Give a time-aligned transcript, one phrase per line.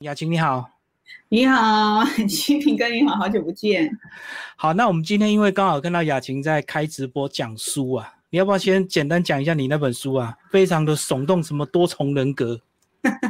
[0.00, 0.66] 雅琴你好，
[1.28, 3.90] 你好， 新平哥你好，好久不见。
[4.56, 10.34] 好，那我们今天因为刚好看到雅琴在开直播讲书啊，你要不要先简单讲一下你那本书啊？
[10.50, 12.62] 非常的耸动，什么多重人格？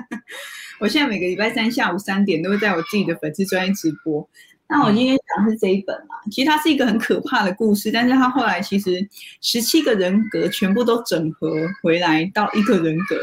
[0.78, 4.28] 我现在每个礼拜三下午三点都会在我自己的粉丝专业直播。
[4.68, 9.04] 那我今天讲的是这一本啊，其实它是一个很可怕的故事，但是它后来其实
[9.40, 11.50] 十七个人格全部都整合
[11.82, 13.16] 回来到一个人格，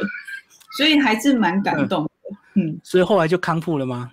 [0.75, 2.06] 所以还是蛮感动。
[2.55, 4.11] 嗯，所以后来就康复了吗？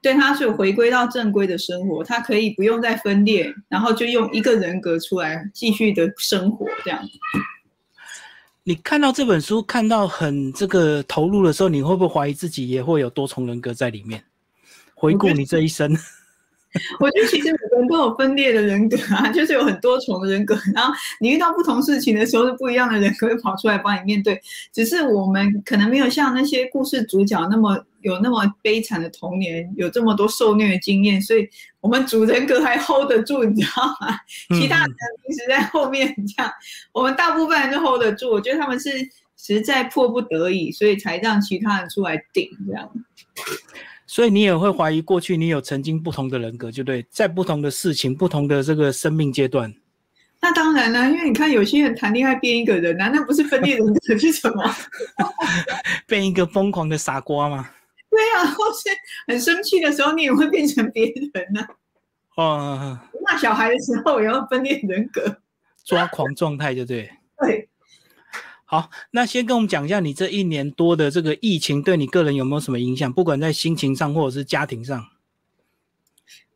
[0.00, 7.00] 对，他是回归到正规的生活，他可以不用再分裂，然后就用一个人格出来继续的生活这样。
[8.64, 14.24] 你看到这本书，看到很这个投入的时候，你会不会怀疑自己也会有多重人格在里面？
[14.94, 15.96] 回顾你这一生。
[17.00, 20.58] 我觉得其实每个人都有分裂的人格啊， 就是有很多重的人格。
[20.74, 24.40] 然后你遇到不同事情的时候，是不一样的人格会跑出来帮你面对。
[24.72, 31.48] 只是我们可能没有像那些故事主角那么有那么悲惨的童年，有这么多受虐的经验，所以
[31.80, 34.16] 我们主人格还 hold 得住，你知道吗？
[34.58, 34.94] 其他人
[35.26, 36.50] 平时在后面这样，
[36.92, 38.30] 我们大部分人都 hold 得住。
[38.30, 38.90] 我觉得他们是
[39.36, 42.90] 实在迫不得已，所以才让其他人出来顶这样。
[44.12, 49.72] 所以你也会怀疑过去你有曾经不同的人格，就对，在不同的事情、不同的这个生命阶段。
[50.38, 54.62] 那当然了，因为你看有些人谈恋爱变一个人，难道不是分裂人格是什么？
[56.06, 57.70] 变一个疯狂的傻瓜吗？
[58.10, 58.90] 对啊，或是
[59.28, 61.66] 很生气的时候，你也会变成别人呢。
[62.36, 62.98] 哦。
[63.24, 65.38] 骂小孩的时候也要分裂人格，
[65.86, 67.10] 抓狂状态，对不对？
[67.40, 67.66] 对。
[68.72, 73.12] 好，那先跟我们讲一下，你这一年多的这个疫情对你个人有没有什么影响？
[73.12, 75.06] 不管在心情上或者是家庭上。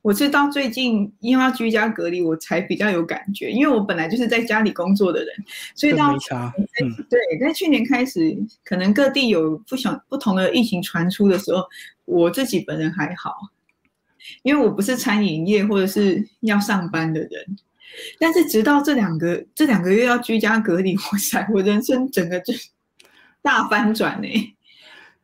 [0.01, 3.51] 我是到最近因为要居家隔离，我才比较有感觉。
[3.51, 5.29] 因为我本来就是在家里工作的人，
[5.75, 11.65] 所以到嗯，对，在去年开始，可能各地有不想不同的疫情传出的时候，
[12.07, 13.35] 我自己本人还好，
[14.43, 17.59] 因为我不是餐饮业或者是要上班的人。
[18.21, 22.53] 但是直到这两个这两个月要居家隔离，哇塞，我人生整个就
[23.43, 24.29] 大翻转呢。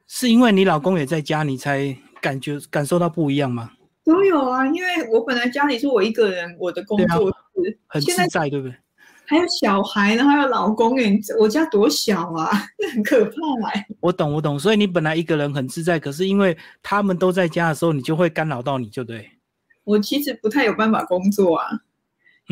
[0.06, 3.70] 是因为你老公也在家，你才感觉感受到不一样吗？
[4.04, 8.76] 都有啊，因为我本来家里是我一个人，我的工作是很自在，对不对？
[9.24, 12.50] 还有小孩，然后还有老公，哎，我家多小啊，
[12.92, 13.32] 很可怕
[13.72, 13.86] 哎。
[14.00, 19.30] 我懂，我懂，所以你本来一个人很自在，可是因为他们都在家的时候，你就会干扰到你，就对。
[19.84, 21.68] 我其实不太有办法工作啊。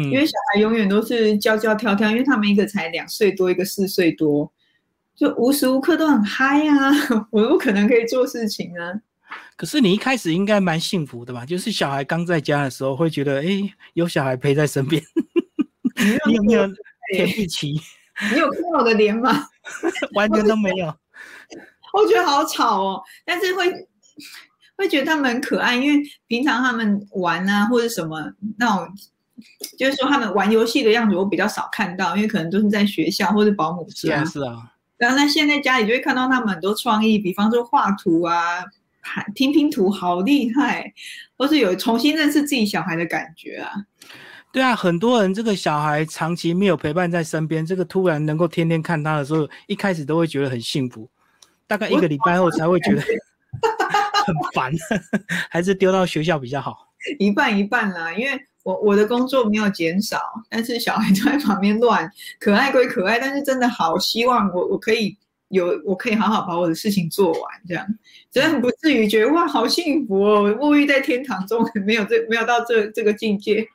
[0.04, 4.50] 因为小孩永远都是叫叫跳跳，因为他们一个才两岁多，一个四岁多，
[5.16, 6.92] 就无时无刻都很嗨啊！
[7.30, 8.94] 我不可能可以做事情啊。
[9.56, 11.44] 可是你一开始应该蛮幸福的吧？
[11.44, 13.46] 就是小孩刚在家的时候，会觉得哎，
[13.94, 15.02] 有小孩陪在身边。
[16.26, 16.66] 你有没有
[17.14, 17.80] 甜蜜期？
[18.32, 19.46] 你有看我的脸吗？
[20.14, 20.86] 完全都没有。
[21.92, 23.70] 我觉得好吵哦，但是会
[24.76, 28.88] 会觉得他们很可爱，因为平常他们玩啊或者什么那种。
[29.78, 34.24] 就是说，他们玩游戏的样子我比较少看到，因为可能都是在学校或者保姆家。
[34.24, 34.72] 是啊。
[34.96, 38.62] 然后那现在家里就会看到他们很多创意，比方说画图啊、
[39.34, 40.92] 拼拼图，好厉害，
[41.38, 43.72] 或是有重新认识自己小孩的感觉啊。
[44.52, 51.08] 对啊，很多人这个小孩长期没有陪伴在身边，这个突然能够天天看他的时候，一开始都会觉得很幸福，
[51.66, 54.70] 大概一个礼拜后才会觉得很烦，
[55.48, 56.92] 还是丢到学校比较好。
[57.18, 58.38] 一半一半啦，因为。
[58.62, 65.16] 我我的工作没有减少，但是小孩就在旁边乱，可爱归可爱，但是真的好希望我我可以
[65.48, 67.86] 有我可以好好把我的事情做完，这样
[68.30, 73.66] 真的不至于觉得哇好幸福哦，沐浴在天堂中， 没有这没有到这这个境界。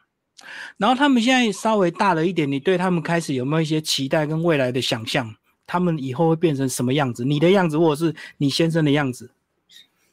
[0.78, 5.34] 然后他们现在稍微大了一点，你对他们开始有没有一些期待跟未来的想象？
[5.68, 7.26] 他们以后会变成什么样子？
[7.26, 9.32] 你的样子，或者是你先生的样子？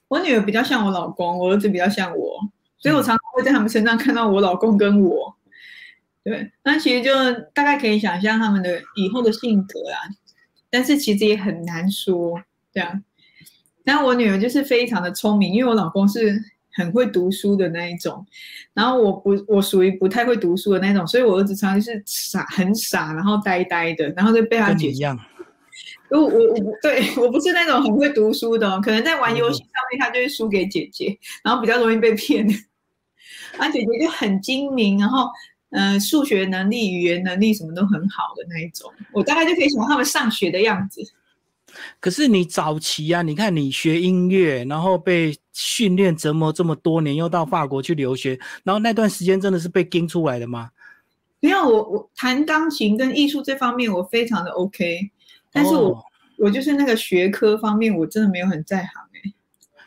[0.09, 2.41] 我女儿比较像我老公，我儿子比较像我。
[2.83, 5.37] 所以我常常会在他们身上看到我老公跟我，
[6.25, 7.11] 对，那其实就
[7.55, 9.99] 大概可以想象他们的以后的性格啊，
[10.69, 13.05] 但是其实也很难说，这样。
[13.85, 16.41] 但我女儿就是非常的聪明，因为我老公是
[16.75, 18.27] 很会读书的那一种，
[18.75, 25.19] 然后我不，我属于不太会读书的那种，所以我儿子常常是傻，很傻，然后呆呆的，然后就被他姐一样。
[26.11, 32.47] 我我我对 我不是那种很会读书的，可能在玩游戏上面他就会输给姐姐，然后比较容易被骗。
[33.59, 35.29] 啊，姐姐就很精明，然后，
[35.71, 41.03] 嗯，数学能力、语言能力什么都很好的那一种，我大概就可以想他们上学的样子。
[42.01, 50.71] 可是你早期啊，你看你学音乐，然后被训练折磨这么多年，又到法国去留学，然后那段时间真的是被盯出来的吗？
[51.41, 55.11] 没有，我我弹钢琴跟艺术这方面我非常的 OK，
[55.51, 56.05] 但是我
[56.39, 59.33] 我就是那个学科方面我真的没有很在行哎。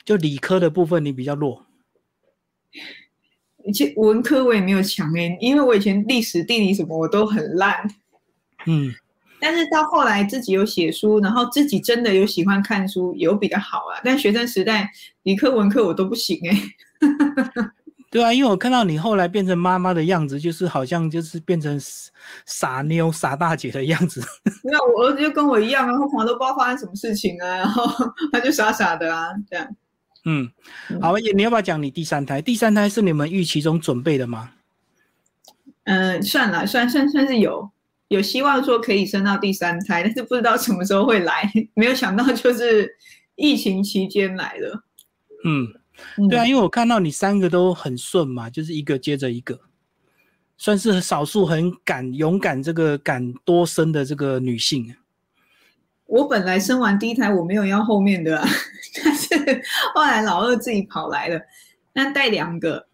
[0.03, 1.65] 就理科的部分你比较弱。
[3.73, 7.75] 其实文科我也没有强哎，因为我以前历史、地理什么我都很烂。
[8.67, 8.91] 嗯，
[9.39, 14.01] 但是到后来自己有写书，然后自己真的有喜欢看书，有比较好啊。
[14.03, 14.89] 但学生时代
[15.23, 16.61] 理科、文科我都不行哎。
[18.11, 21.77] 对啊，因为我看到你后来变成妈妈的样子，就是好像就是变成
[22.45, 24.21] 傻妞、傻大姐的样子。
[24.63, 27.83] 那我儿子就跟我一样啊，他常常都不知道发生什么事情啊，然后
[28.31, 29.67] 他就傻傻的啊，这样。
[30.25, 30.49] 嗯，
[30.99, 32.41] 好，你要不要讲你第三胎？
[32.41, 34.51] 第三胎是你们预期中准备的吗？
[35.83, 37.69] 嗯，算了，算算算是有
[38.07, 42.97] 有希望说可以生到第三胎，但是不知道什么时候会来，没有想到就是
[43.35, 44.83] 疫情期间来了。
[45.45, 45.67] 嗯，
[46.27, 49.59] 对啊，因为我看到你三个都很顺嘛，就是一个接着一个，
[50.57, 54.95] 算是少数很敢勇敢这个敢多生的这个女性。
[56.07, 58.43] 我本来生完第一胎我没有要后面的。
[59.03, 59.63] 但是
[59.93, 61.39] 后来老二自己跑来了，
[61.93, 62.87] 那带两个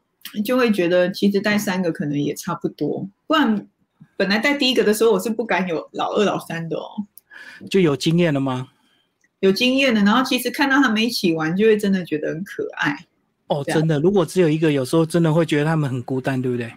[0.43, 3.07] 就会觉得其实带三个可能也差不多。
[3.27, 3.67] 不然
[4.17, 7.05] 本来带第一个的时候我是不敢有老二老三的哦。
[7.69, 8.69] 就有经验了吗？
[9.41, 12.95] 有经验的，然后其实看到他们一起玩，就会真的觉得很可爱。
[13.47, 16.71] 哦，真的，如果只有一个，有时候真的会觉得他们很孤单，对不对？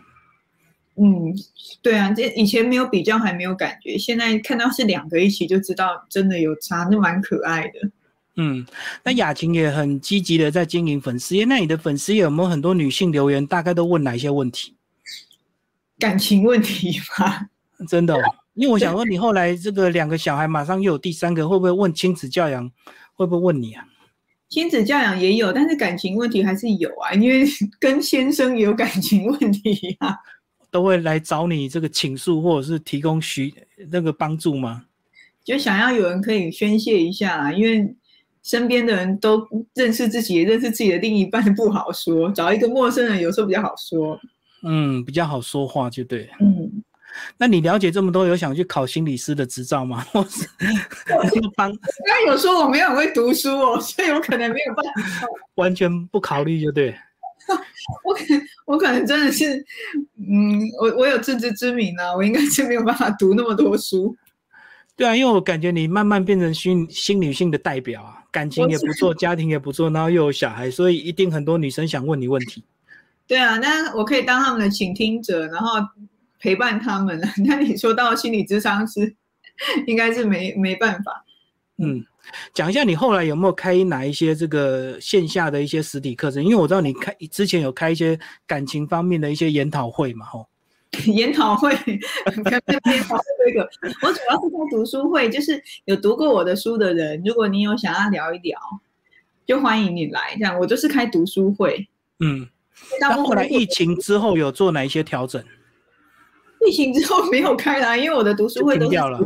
[0.97, 1.35] 嗯，
[1.83, 7.91] 对啊，这以前没有比较还没有感觉，现在看到是两个一起就知道真的有差，那蛮可爱的。
[8.37, 8.67] 嗯，
[9.03, 11.45] 那雅琴也很积极的在经营粉丝页。
[11.45, 13.47] 那你的粉丝有没有很多女性留言？
[13.47, 14.75] 大概都问哪一些问题？
[15.99, 17.47] 感情问题吗？
[17.89, 18.17] 真的，
[18.55, 22.71] 因为我想问你后来这个两个小孩，马上又有第三个，会不会问亲子教养？
[23.15, 23.85] 会不会问你啊？
[24.49, 27.45] 亲子教养也有，但是感情问题还是有啊，因为
[27.81, 30.17] 跟先生也有感情问题啊。
[30.75, 33.55] 都会来找你这个倾诉，或者是提供许
[33.93, 34.85] 那个帮助吗？
[35.45, 37.95] 就想要有人可以宣泄一下，因为。
[38.47, 39.43] 身边的人都
[39.73, 44.21] 认识自己，认识自己的另一半不好说，找一个陌生人有时候比较好说。
[44.63, 46.29] 嗯，比较好说话就对。
[46.41, 46.71] 嗯，
[47.39, 50.05] 那你了解这么多，有想去考心理师的执照吗？
[50.13, 50.47] 或是
[51.57, 51.73] 帮？
[52.07, 55.27] 那有说我没有很会读书哦，所以有可能没有办法。
[55.55, 56.95] 完全不考虑就对。
[58.05, 58.25] 我可
[58.67, 59.57] 我可能真的是，
[60.19, 64.17] 嗯，我我有自知之明呢，我应该是没有办法读那么多书。
[64.97, 72.65] 对啊，因为我感觉你慢慢变成新新女性的代表啊，感情也不错，家庭也不错，然后又有小孩，所以一定很多女生想问你问题。
[73.27, 75.79] 对啊，那我可以当他们的倾听者，然后
[76.39, 77.21] 陪伴他们。
[77.45, 79.15] 那你说到心理智商是，
[79.87, 81.25] 应该是没没办法。
[81.79, 82.05] 嗯，
[82.53, 86.43] 讲一下你后来有没有开哪一些这个线下的一些实体课程？
[86.43, 90.47] 因为我知道你开之前有开一些感情方面的一些研讨会嘛，吼。
[91.13, 91.99] 研讨会， 研
[92.45, 93.69] 讨会这个，
[94.01, 98.57] 我主要是在读书会，就是有读过我的书的人，如果你有想要聊一聊，
[99.45, 100.37] 就欢迎你来。
[100.39, 101.89] 这样，我就是开读书会。
[102.21, 102.49] 嗯，
[103.01, 105.43] 那后来疫情之后有做哪一些调整？
[106.65, 109.19] 疫情之后没有开啦，因为我的读书会都掉了。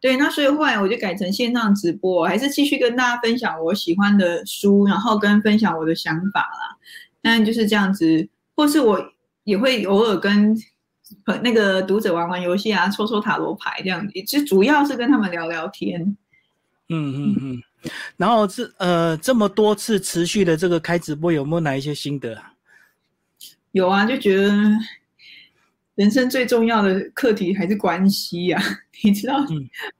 [0.00, 6.76] 对，那所以后来我就改成线上直播，还是继续跟大家分享我喜欢的书，然后跟分享我的想法啦。
[7.22, 9.12] 但就是这样子，或是我。
[9.44, 10.54] 也会偶尔跟
[11.42, 16.02] 那个读者玩玩游戏啊，抽抽塔罗牌这样子，其实主要是跟他们聊聊天。
[16.90, 17.62] 嗯嗯嗯。
[18.18, 22.52] 然后这呃这么多次持续的这个开直播，有没有哪一些心得啊？
[23.72, 24.52] 有啊，就觉得
[25.98, 28.62] 人生最重要的课题还是关系呀。
[29.02, 29.44] 你知道，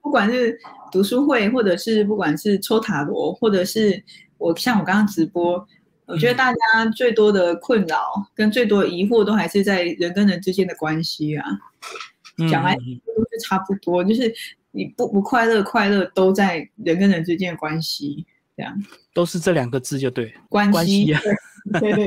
[0.00, 0.56] 不管是
[0.92, 4.00] 读书会，或者是不管是抽塔罗，或者是
[4.38, 5.66] 我像我刚刚直播。
[6.06, 7.98] 我觉得大家最多的困扰
[8.32, 11.44] 跟最多疑惑都还是在人跟人之间的关系啊，
[12.50, 14.32] 讲来都是差不多，就是
[14.70, 18.24] 你不不快乐，快乐都在人跟人之间的关系，
[18.56, 18.72] 这样
[19.12, 21.12] 都是这两个字就对，关系。
[21.80, 22.06] 对对。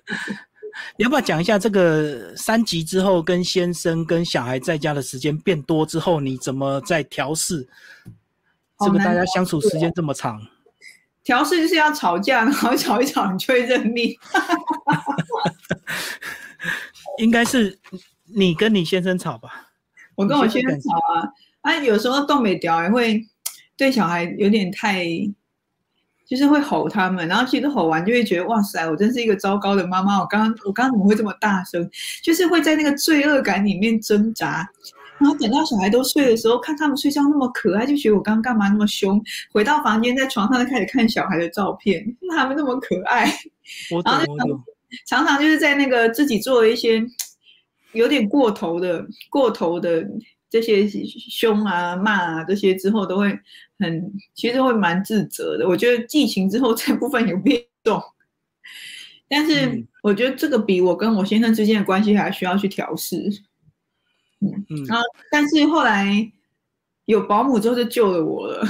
[0.97, 7.67] 你要不要讲一下这个三级之后跟先生跟小孩在家的时间变多之后，你怎么在调试？
[8.79, 10.41] 这个大家相处时间这么长。
[11.23, 14.11] 调试就是要吵架，然后吵一吵你就会认命。
[17.19, 17.77] 应该是
[18.25, 19.69] 你跟你先生吵吧？
[20.15, 21.29] 我跟我先生吵啊，
[21.61, 23.23] 啊，有时候东北调也会
[23.77, 25.05] 对小孩有点太，
[26.31, 31.89] 就是会吼他们，然后其实吼完就会觉得哇塞，我真是一个糟糕的妈妈，我刚刚我刚刚怎么会这么大声？
[32.23, 34.65] 就是会在那个罪恶感里面挣扎。
[35.17, 39.21] 然后等到小孩都睡的时候，看他们睡觉那么可爱，就觉得我刚刚干嘛那么凶？
[39.51, 43.29] 回到房间，在床上就开始看小孩的照片，他们那么可爱。
[43.91, 44.63] 我懂，我懂。
[45.05, 47.03] 常常就是在那个自己做了一些
[47.91, 50.07] 有点过头的、过头的
[50.51, 53.39] 这些凶啊、骂啊这些之后，都会
[53.79, 55.65] 很其实会蛮自责的。
[55.67, 57.99] 我觉得寄情之后这部分有变动，
[59.29, 63.17] 但是我觉得这个比我跟我先生之间的关系还需要去调试。
[64.41, 66.31] 嗯嗯，然后但是后来
[67.05, 68.67] 有保姆之后就救了我了。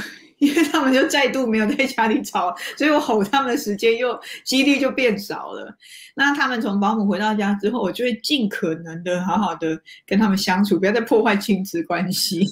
[0.81, 5.71] 他们就再度没有在家里吵，所以我吼他们的时间又几率就变少了。
[6.15, 12.47] 那他们从保姆回到家之后，我就会尽可能的好好的跟他们相处，不要再破坏亲子关系。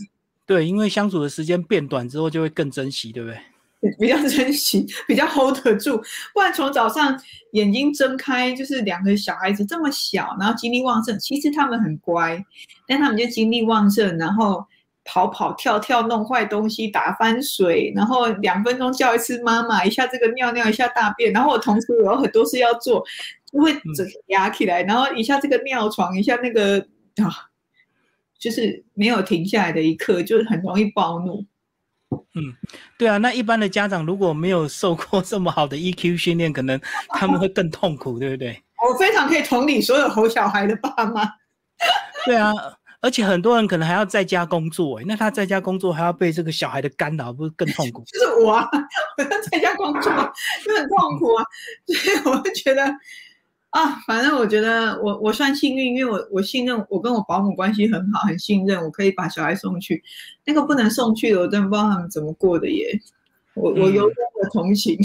[0.46, 3.40] 对，因为相处的时间变短之后，就会更珍惜，对不对？
[3.98, 6.00] 比较珍惜，比较 hold 得住。
[6.32, 7.20] 不然从早上
[7.54, 11.18] 眼睛睁开，就是两个小孩子这么小，然后精力旺盛。
[11.18, 12.46] 其实他们很乖，
[12.88, 14.64] 但他们就精力旺盛，然后。
[15.12, 23.04] 跑跑跳跳弄坏东西打翻水，然后两分钟叫一次妈妈，一下这个尿尿一下大便，然后我同时有很多事要做，
[23.52, 26.78] 就会整压起来，然后一下这个尿床，一下那个
[27.24, 27.50] 啊，
[28.38, 31.44] 就是没有停下来的一刻，就是很容易暴怒。
[32.36, 32.54] 嗯，
[32.96, 36.80] 对啊，那一般的家长如果没有受过 这么好的 EQ 训练，可能
[37.18, 38.62] 他们会更痛苦，对不对？
[38.88, 41.28] 我非常可以同理所有吼小孩的爸妈。
[42.28, 42.54] 对啊。
[43.02, 48.04] 而且很多人可能还要在家工作，那他在家工作还要被这个小孩的干扰，不是更痛苦？
[48.12, 48.68] 就是我啊，
[49.18, 51.46] 我 要在家工作就很痛苦啊，
[51.88, 52.84] 所以我就觉得
[53.70, 60.04] 啊，反正我觉得我我算幸运，因为我我信任我跟我保姆关系很好，很信任，我可以把小孩送去。
[60.46, 63.00] 那个不能送去的，我真的不知道他们怎么过的耶。
[63.54, 64.98] 我我由衷的同情。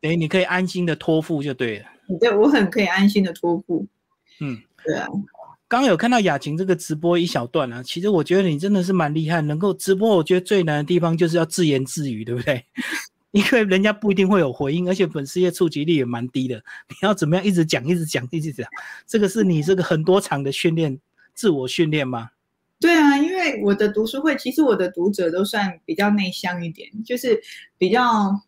[0.00, 1.86] 等于你可以安心的托付就对了。
[2.18, 3.86] 对，我很可以安心的托付。
[4.40, 5.06] 嗯，对啊。
[5.70, 10.16] 刚有看到雅琴这个直播一小段啊，其实我觉得你真的是蛮厉害，能够直播。
[10.16, 12.64] 我觉得最难的地方就是要自言自语，对不对？
[13.30, 16.56] 因为人家不一定会有回应，而且粉丝页触及率也蛮低的。
[16.88, 18.68] 你要怎么样一直讲、一直讲、一直讲？
[19.06, 20.98] 这个是你这个很多场的训练、
[21.34, 22.30] 自我训练吗？
[22.80, 27.40] 对啊，因为我的读书会，其实我的读者都算比较内向一点，就是
[27.78, 28.42] 比较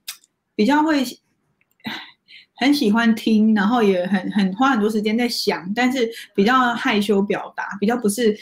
[0.56, 1.04] 比较会。
[2.62, 8.36] 很喜欢听，然后也很很花很多时间在想，但是比较害羞表达，比较不是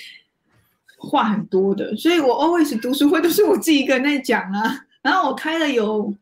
[0.99, 4.85] 话很多的，所以我 always 读书会都是我自己一个人在讲啊。
[5.03, 6.15] 然后我开了有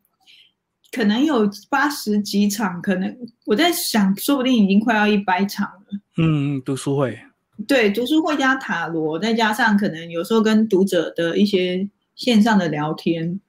[0.91, 3.15] 可能有八十几场，可能
[3.45, 5.99] 我在想，说不定已经快要一百场了。
[6.17, 7.19] 嗯，读书会，
[7.67, 13.39] 对，读书会加塔罗，再加上可能有时候跟读者的一些线上的聊天，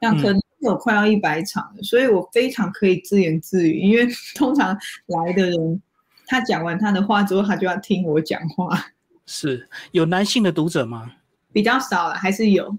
[0.00, 0.40] 那可能。
[0.60, 3.78] 有快要一百场了，所以我非常可以自言自语。
[3.78, 5.82] 因为 通常来的人，
[6.26, 8.86] 他讲完他的话之后，他就要听我讲话。
[9.26, 11.12] 是有男性的读者吗？
[11.52, 12.76] 比较少了，还是有。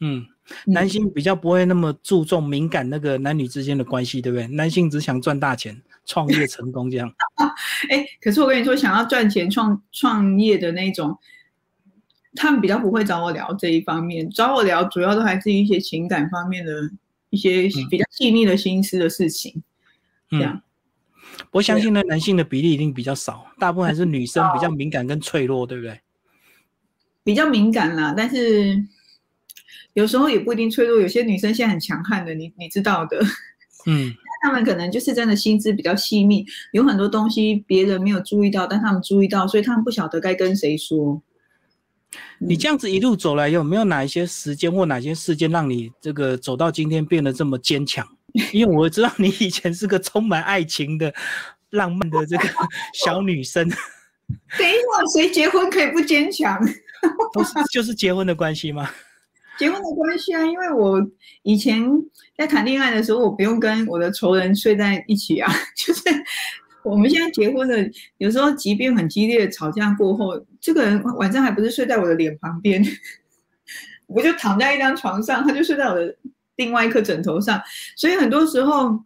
[0.00, 0.24] 嗯，
[0.66, 4.46] 男性比较不会那么注重敏感那个男女之间的关系，对不对？
[4.46, 7.12] 男性只想赚大钱、创业成功这样。
[7.90, 11.18] 哎，可是我跟你说，想要赚钱、创创业的那种。
[12.36, 16.72] 他们比较不会找我聊这一方面，找我聊主要都还是一些情感方面的
[17.30, 19.62] 一些比较细腻的心思的事情。
[20.28, 20.62] 这样，
[21.50, 26.00] 我相信呢，男性的比例一定比较少，大部分还是女生比较 敏感跟脆弱，对不对？
[27.24, 28.82] 比较敏感啦，但是
[29.94, 31.00] 有时候也不一定脆弱。
[31.00, 33.20] 有些女生现在很强悍的，你你知道的。
[33.86, 41.22] 嗯，他们可能就是真的心思比较细密，有很多东西别人没有注意到，但他们注意到，所以他们不晓得该跟谁说。
[42.38, 48.06] 你这样子一路走来，有没有哪一些时间或哪些事件让你这个走到今天变得这么坚强？
[48.52, 51.12] 因为我知道你以前是个充满爱情的、
[51.70, 52.48] 浪漫的这个
[52.94, 53.68] 小女生。
[54.58, 56.60] 等一下，谁结婚可以不坚强？
[57.32, 58.88] 都是就是结婚的关系吗？
[59.58, 61.00] 结婚的关系啊，因为我
[61.42, 61.84] 以前
[62.36, 66.02] 在谈恋爱的时候，我不用跟我的仇人睡在一起啊， 就是。
[66.82, 72.84] 我们现在结婚了，有时候即便很激烈的吵架过后，这个人晚上还不是睡在我的脸旁边，
[74.06, 76.16] 我就躺在一张床上，他就睡在我的
[76.56, 77.60] 另外一颗枕头上，
[77.96, 78.98] 所以很多时候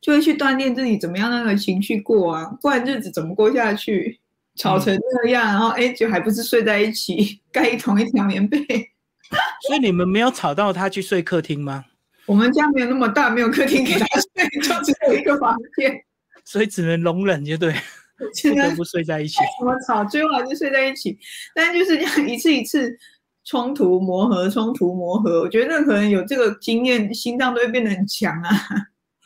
[0.00, 4.18] 就会去锻炼自己怎么样那个情绪过啊，不然日子怎么过下去？
[4.54, 4.94] 吵成
[5.24, 8.58] 那样，然后哎，就还不是睡在一起，盖同一条棉被。
[9.66, 11.86] 所以你们没有吵到他去睡客厅吗？
[12.26, 15.98] 我们家没有那么大，没有客厅给他睡，就只有一个房间。
[16.44, 17.72] 所以只能容忍，就对，
[18.50, 19.38] 不得不睡在一起。
[19.58, 21.18] 怎么吵，最后还是睡在一起。
[21.54, 22.96] 但就是这样一次一次
[23.44, 25.40] 冲突磨合，冲突磨合。
[25.40, 28.50] 我觉得任何人有这个经验，心脏都会变得很强啊。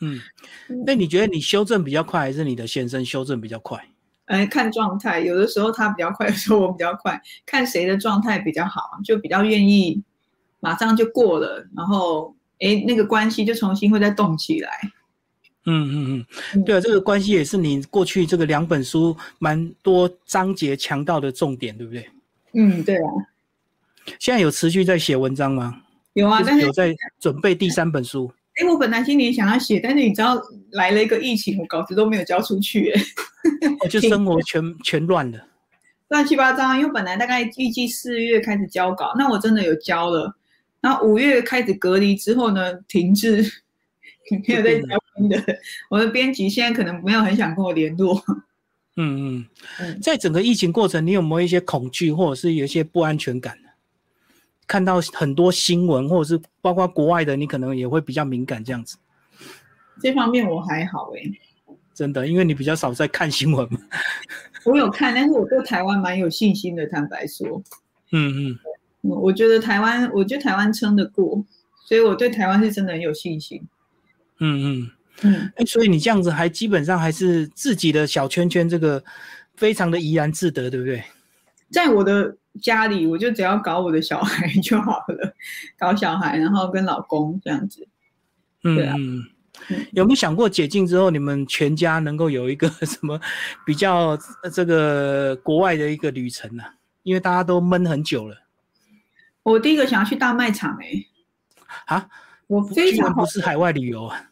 [0.01, 0.19] 嗯，
[0.85, 3.83] 那你觉得你修正比较快，还是你的先生修正比较快？
[4.25, 10.03] 哎，看状态，有的时候他比较快，有时候我比较快，看谁的状态比较好，就比较愿意
[10.59, 14.69] 马上就过了，然后哎，那个关系就重新会再动起来。
[15.69, 22.09] 嗯嗯嗯，对啊，这个关系也是你过去这个两本书蛮多章节强调的重点，对不对？
[22.53, 23.11] 嗯，对啊。
[24.17, 25.81] 现在有持续在写文章吗？
[26.13, 28.31] 有啊，但是有在准备第三本书。
[28.55, 32.91] 哎，我本来今年想要写，但是你知道来了一个疫情，我稿子都没有交出去，
[33.83, 35.45] 哎，就生活全全乱了，
[36.07, 36.73] 乱七八糟。
[36.75, 40.33] 因为本来大概预计四月开始交稿，那我真的有交了，
[40.79, 43.45] 然后五月开始隔离之后呢，停滞，
[44.47, 45.43] 没有在交新的。
[45.89, 48.21] 我的编辑现在可能没有很想跟我联络。
[48.99, 49.45] 嗯
[49.79, 53.57] 嗯，在整个疫情过程，你有没有一些恐惧，或者是有一些不安全感？
[54.65, 58.97] 看到很多新闻，或者是包括国外的，你可能也会比较敏感这样子。
[60.01, 61.21] 这方面我还好哎，
[61.93, 63.79] 真的，因为你比较少在看新闻嘛。
[64.65, 66.85] 我有看，但是我对台湾蛮有信心的。
[66.87, 67.63] 坦白说，
[68.11, 68.59] 嗯嗯，
[69.01, 71.45] 我觉得台湾，我觉得台湾撑得过，
[71.85, 73.65] 所以我对台湾是真的很有信心。
[74.39, 74.91] 嗯嗯
[75.23, 79.03] 嗯，哎，所以你这样子还基本上还是自己的小圈圈，这个
[79.55, 81.03] 非常的怡然自得，对不对？
[81.71, 82.37] 在我的。
[82.59, 85.35] 家里我就只要搞我的小孩 就好了，
[85.77, 87.87] 搞小孩，然后跟老公这样子。
[88.63, 89.23] 嗯，
[89.91, 93.21] 有没有想过解禁之后，你们全家能够有一个 什么
[93.63, 94.17] 比较
[94.51, 96.63] 这个国外的一个旅程呢？
[97.03, 98.35] 因为大家都闷很久了。
[99.43, 101.95] 我第一个想要去大卖场哎。
[101.95, 102.09] 啊？
[102.47, 104.26] 我非常不是海外旅游啊。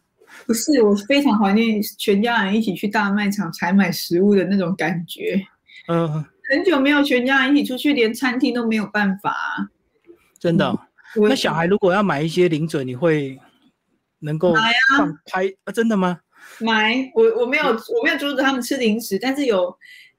[0.46, 5.44] 不是，我非常怀念全家人一起去大卖场采买食物的那种感觉。
[5.88, 6.24] 嗯。
[6.48, 9.34] 很久没有全家人一起出去，连餐厅都没有办法。
[10.38, 10.78] 真的？
[11.28, 13.36] 那小孩如果要买一些零嘴，你会
[14.20, 15.10] 能够买啊？
[15.24, 15.72] 拍啊？
[15.72, 16.20] 真的吗？
[16.60, 19.76] 买，我我没有我没有阻止他们吃零食，但是有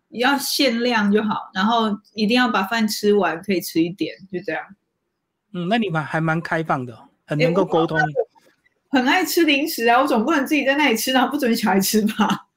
[0.10, 4.62] 要限量就好，然后一定要把饭吃完，可以吃一点，就这样。
[5.54, 6.94] 嗯，那你们还蛮开放的，
[7.26, 7.98] 很能够沟通。
[8.90, 10.02] 很爱吃零食啊！
[10.02, 12.48] 我总不能自己在那里吃，然后不准小孩吃吧？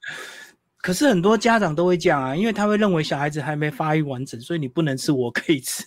[0.83, 5.85] 可是很多家长都会这样啊，因为他会认为小孩子还没发育完整，所以你不能吃，我可以吃。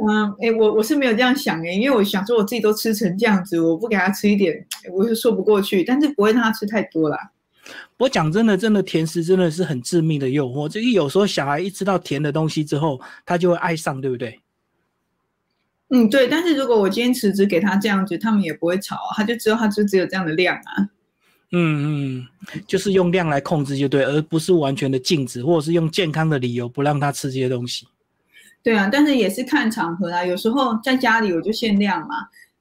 [0.00, 5.84] 嗯，哎，我我是没有这样想哎，因为我想说我自己都吃成这样子，我不给他吃一点，我是说不过去。
[5.84, 7.18] 但是不会让他吃太多啦。
[7.98, 10.68] 我讲真的，真的甜食真的是很致命的诱惑。
[10.68, 14.40] 这个有时候小孩一吃到甜的东西之后，他就会爱上，对不对？
[15.90, 16.28] 嗯，对。
[16.28, 20.88] 但是如果我坚持只给他这样子，他们也不会吵啊，他就知道他就只有这样的量啊。
[21.50, 22.26] 嗯嗯，
[22.66, 27.86] 就是用量来控制就对，而不是完全的禁止，或者是用健康的理由不让他吃这些东西。
[28.62, 30.22] 对啊，但是也是看场合啊。
[30.22, 32.16] 有时候在家里我就限量嘛，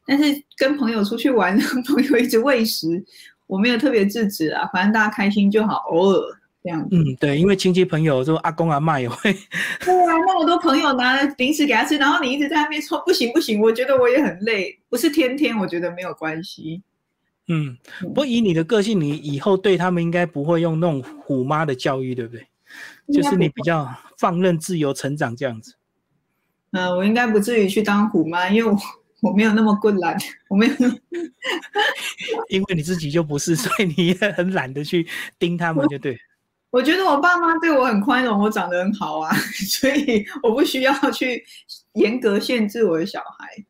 [0.06, 3.04] 但是跟朋友出去玩， 朋友一直喂食，
[3.46, 6.22] 我没有特别制止啊，反正大家开心就好，偶尔
[6.68, 6.86] 这样。
[6.92, 9.32] 嗯，对，因为亲戚朋友说阿公阿妈也会。
[9.80, 16.82] 对啊，那么多朋友拿零食给他吃，然后你一直在那边说不行不行，我觉得我也很累，不是天天，我觉得没有关系。
[17.48, 22.46] 嗯，不过以你的个性，你以后对他们应该不会用那种虎妈的教育，对不对？
[23.14, 25.76] 就是你比较放任自由成长这样子。
[26.72, 28.78] 嗯，我应该不至于去当虎妈，因为我
[29.22, 30.18] 我没有那么困懒，
[30.50, 30.74] 我没有。
[32.50, 35.08] 因为你自己就不是，所以你也很懒得去
[35.40, 36.20] 盯他们，就对。
[36.70, 39.34] 我觉得我爸妈对我很宽容，我长得很好啊，
[39.70, 41.44] 所以我不需要去
[41.94, 43.66] 严格限制我的小孩。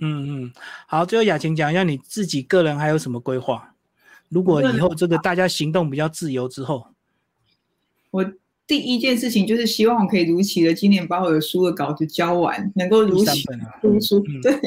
[0.00, 0.52] 嗯嗯，
[0.86, 3.74] 好，最后雅琴讲一下你自己个人还有什么规划？
[4.28, 6.88] 如果以后这个大家行动比较自由之后，
[8.10, 8.24] 我
[8.66, 13.42] 第一件事情就是希望我可以如期的今年把我的书的稿子交完，能够如期
[13.80, 14.22] 读书。
[14.42, 14.60] 对，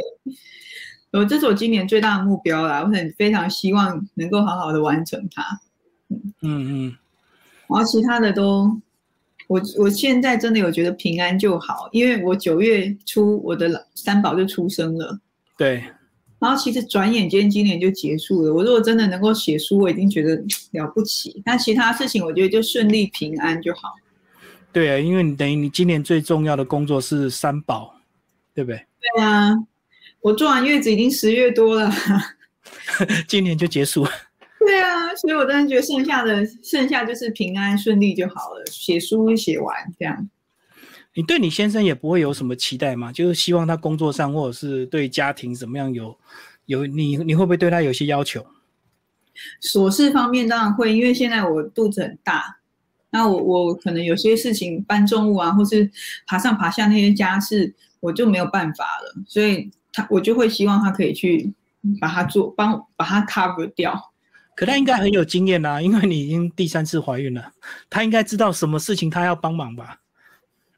[1.11, 5.59] 呃，这是我今年最大的目标啦，我很非常希望能够好好的完成它。
[6.09, 6.97] 嗯嗯，
[7.71, 8.81] 然后其他的都。
[9.47, 15.19] 我我现在真的有觉得平安就好，因为我九月初我的三宝就出生了，
[15.57, 15.83] 对，
[16.39, 18.53] 然后其实转眼间今年就结束了。
[18.53, 21.41] 我如果真的能够写书，我已经觉得 了不起。
[21.45, 23.89] 那其他事情我觉得就顺利平安就好。
[24.71, 27.93] 对啊，因为你等于你今年最重要的工作是三宝，
[28.55, 28.85] 对不对？
[29.17, 29.51] 对啊，
[30.21, 31.91] 我做完月子已经十月多了，
[33.27, 34.11] 今年就结束了。
[35.15, 40.29] 所以我真的觉得剩下的剩下就是平安顺利就好了，写书写完这样。
[41.13, 43.11] 你对你先生也不会有什么期待吗？
[43.11, 46.17] 就是希望他工作上或者是对家庭怎么样有
[46.67, 48.45] 有你你会不会对他有些要求？
[49.61, 52.59] 琐事方面当然会，因为现在我肚子很大，
[53.09, 55.89] 那我我可能有些事情搬重物啊，或是
[56.25, 61.51] 爬上爬下那些家事，我就没有办法了，所以他我就会希望他可以去
[61.99, 64.10] 把它做，帮把它 cover 掉。
[64.55, 67.51] 可他应该很有经验啦，因为你已经第三次怀孕了，
[67.89, 69.97] 他应该知道什么事情他要帮忙吧？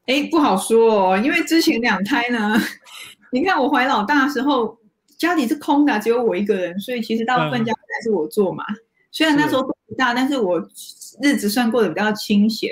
[0.05, 2.57] 哎，不好说哦，因为之前两胎呢，
[3.31, 4.77] 你看我怀老大的时候
[5.17, 8.63] 家里是空的，只有我一个人，所以其实大部分家务还是我做嘛。
[9.11, 10.59] 虽然那时候不大，但是我
[11.21, 12.69] 日子算过得比较清闲。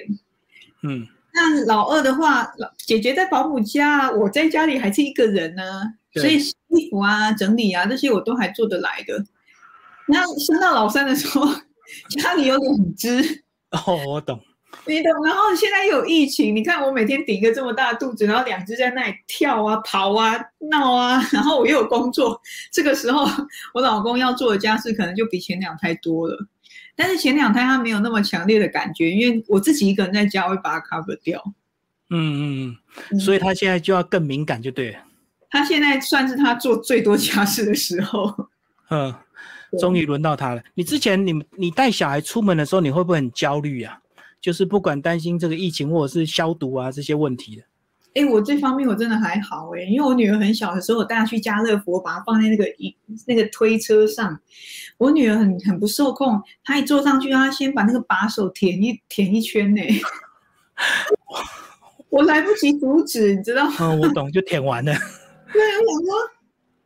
[0.84, 5.64] 嗯，那老二的话，老姐姐在保姆家，我在家里还是一个人呢，
[6.12, 9.24] 对所以洗衣服啊、整理啊这些我都还做得来的。
[10.12, 11.48] 那升到老三的时候，
[12.22, 14.40] 家里有两只，哦，我懂。
[14.88, 15.26] 你懂？
[15.26, 20.40] 然后现在又有疫情，你看我每天顶一个这么大的肚子，然后两只在那里跳啊、跑啊、
[20.72, 22.40] 闹啊，然后我又有工作，
[22.72, 23.26] 这个时候
[23.74, 26.38] 我老公要做的家事可能就比前两胎多了。
[26.96, 31.42] 但是前两胎他没有那么强烈的感觉，因为我自己一个人在家，我会把它 cover 掉。
[32.10, 32.78] 嗯嗯
[33.12, 35.00] 嗯，所以他现在就要更敏感，就对了。
[35.50, 38.34] 他现在算是他做最多家事的时候。
[38.90, 39.18] 嗯，对
[39.80, 40.62] 终于轮到他了。
[40.74, 43.98] 你之前你你带小孩出门的时候，你会不会很焦虑啊？
[44.40, 47.64] 就是不管担心这个疫情或者是消毒啊这些问题的。
[48.14, 52.94] 哎，我这方面我真的还好哎，因为我女儿很小的时候，我带她去家乐福，我把她放在那个一
[53.26, 54.38] 那个推车上。
[54.98, 59.82] 我女儿很很不受控，她一坐上去，她先把那个把手舔一舔一圈呢。
[62.10, 63.76] 我来不及阻止，你知道吗？
[63.80, 64.92] 嗯，我懂，就舔完了。
[65.54, 66.14] 对，我想说，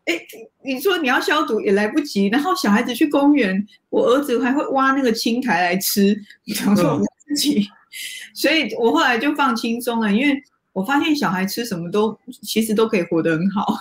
[0.05, 0.21] 哎，
[0.63, 6.15] 你说你要消毒也来不及，然后小孩子去公园，我儿子还会挖那个青苔来吃，
[6.47, 7.67] 想说我自己，
[8.33, 10.39] 所以我后来就放轻松了，因为
[10.73, 13.75] 我发现小孩吃什么都其实都可以活得很好，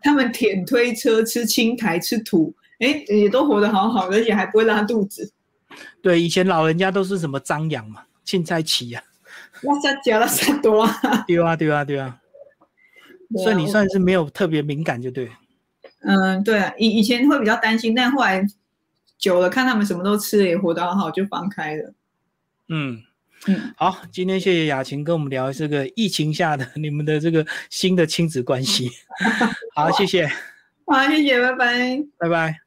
[0.00, 5.32] 他们舔推车、吃青苔、吃土，哎，也都活得好好的，而且还不会拉肚子。
[6.00, 9.02] 对，以前老人家都是什么张扬嘛，青菜起呀，
[9.62, 12.16] 拉萨加拉萨多啊，对啊，对啊，对啊。
[13.42, 15.28] 所以你算是没有特别敏感，就对。
[16.00, 18.46] 嗯，对啊，以以前会比较担心，但后来
[19.18, 21.92] 久了看他们什么都吃了，也活得很好，就放开了。
[22.68, 23.02] 嗯
[23.46, 28.90] 嗯，好，今天谢谢雅琴跟我们聊这个疫情下的 你们的这个新的亲子关系。
[29.74, 30.26] 好，谢谢，
[30.86, 32.04] 好，谢谢，拜拜。
[32.18, 32.60] 拜拜。